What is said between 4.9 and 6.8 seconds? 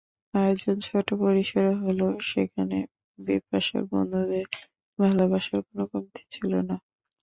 ভালোবাসার কোনো কমতি ছিল না।